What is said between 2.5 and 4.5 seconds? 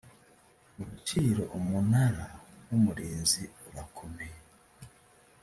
w umurinzi urakomeye